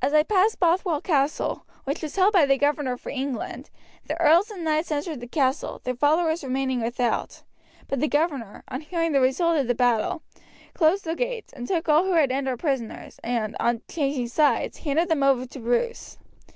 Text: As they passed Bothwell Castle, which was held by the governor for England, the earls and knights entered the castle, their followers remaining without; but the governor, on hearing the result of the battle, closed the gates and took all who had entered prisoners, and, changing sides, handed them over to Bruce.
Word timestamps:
As 0.00 0.12
they 0.12 0.22
passed 0.22 0.60
Bothwell 0.60 1.00
Castle, 1.00 1.66
which 1.82 2.00
was 2.00 2.14
held 2.14 2.32
by 2.32 2.46
the 2.46 2.56
governor 2.56 2.96
for 2.96 3.08
England, 3.08 3.70
the 4.06 4.14
earls 4.20 4.52
and 4.52 4.62
knights 4.62 4.92
entered 4.92 5.18
the 5.18 5.26
castle, 5.26 5.80
their 5.82 5.96
followers 5.96 6.44
remaining 6.44 6.80
without; 6.80 7.42
but 7.88 7.98
the 7.98 8.06
governor, 8.06 8.62
on 8.68 8.82
hearing 8.82 9.10
the 9.10 9.18
result 9.20 9.56
of 9.58 9.66
the 9.66 9.74
battle, 9.74 10.22
closed 10.74 11.02
the 11.02 11.16
gates 11.16 11.52
and 11.52 11.66
took 11.66 11.88
all 11.88 12.04
who 12.04 12.12
had 12.12 12.30
entered 12.30 12.58
prisoners, 12.60 13.18
and, 13.24 13.56
changing 13.88 14.28
sides, 14.28 14.78
handed 14.78 15.08
them 15.08 15.24
over 15.24 15.44
to 15.44 15.58
Bruce. 15.58 16.18